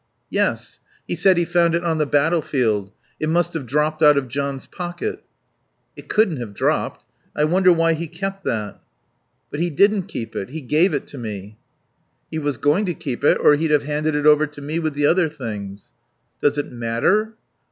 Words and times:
"Yes. 0.31 0.79
He 1.07 1.13
said 1.13 1.37
he 1.37 1.45
found 1.45 1.75
it 1.75 1.83
on 1.83 1.99
the 1.99 2.07
battlefield. 2.07 2.91
It 3.19 3.29
must 3.29 3.53
have 3.53 3.67
dropped 3.67 4.01
out 4.01 4.17
of 4.17 4.29
John's 4.29 4.65
pocket." 4.65 5.23
"It 5.95 6.09
couldn't 6.09 6.37
have 6.37 6.55
dropped.... 6.55 7.05
I 7.35 7.43
wonder 7.43 7.71
why 7.71 7.93
he 7.93 8.07
kept 8.07 8.43
that." 8.45 8.81
"But 9.51 9.59
he 9.59 9.69
didn't 9.69 10.07
keep 10.07 10.35
it. 10.35 10.49
He 10.49 10.61
gave 10.61 10.95
it 10.95 11.05
to 11.05 11.19
me." 11.19 11.59
"He 12.31 12.39
was 12.39 12.57
going 12.57 12.87
to 12.87 12.95
keep 12.95 13.23
it, 13.23 13.37
or 13.39 13.53
he'd 13.53 13.69
have 13.69 13.83
handed 13.83 14.15
it 14.15 14.25
over 14.25 14.47
to 14.47 14.59
me 14.59 14.79
with 14.79 14.95
the 14.95 15.05
other 15.05 15.29
things." 15.29 15.89
"Does 16.41 16.57
it 16.57 16.71
matter?" 16.71 17.35